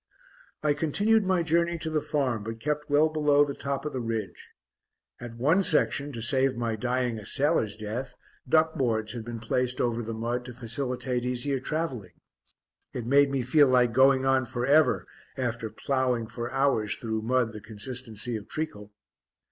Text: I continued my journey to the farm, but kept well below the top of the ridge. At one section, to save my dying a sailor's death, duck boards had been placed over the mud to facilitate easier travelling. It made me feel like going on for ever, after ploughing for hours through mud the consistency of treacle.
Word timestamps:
I 0.63 0.73
continued 0.73 1.27
my 1.27 1.43
journey 1.43 1.77
to 1.77 1.91
the 1.91 2.01
farm, 2.01 2.43
but 2.43 2.59
kept 2.59 2.89
well 2.89 3.07
below 3.07 3.43
the 3.45 3.53
top 3.53 3.85
of 3.85 3.93
the 3.93 3.99
ridge. 3.99 4.49
At 5.19 5.35
one 5.35 5.61
section, 5.61 6.11
to 6.13 6.23
save 6.23 6.57
my 6.57 6.75
dying 6.75 7.19
a 7.19 7.25
sailor's 7.27 7.77
death, 7.77 8.15
duck 8.49 8.73
boards 8.73 9.13
had 9.13 9.23
been 9.23 9.39
placed 9.39 9.79
over 9.79 10.01
the 10.01 10.15
mud 10.15 10.43
to 10.45 10.55
facilitate 10.55 11.23
easier 11.23 11.59
travelling. 11.59 12.19
It 12.93 13.05
made 13.05 13.29
me 13.29 13.43
feel 13.43 13.67
like 13.67 13.93
going 13.93 14.25
on 14.25 14.45
for 14.45 14.65
ever, 14.65 15.05
after 15.37 15.69
ploughing 15.69 16.25
for 16.25 16.51
hours 16.51 16.95
through 16.95 17.21
mud 17.21 17.53
the 17.53 17.61
consistency 17.61 18.35
of 18.35 18.47
treacle. 18.47 18.91